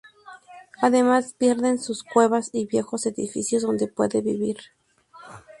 Además, 0.81 1.35
pierden 1.37 1.77
sus 1.77 2.01
cuevas 2.03 2.49
y 2.53 2.65
viejos 2.65 3.05
edificios 3.05 3.61
donde 3.61 3.87
puede 3.87 4.21
vivir. 4.23 4.57